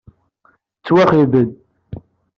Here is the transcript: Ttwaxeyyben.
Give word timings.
Ttwaxeyyben. 0.79 1.49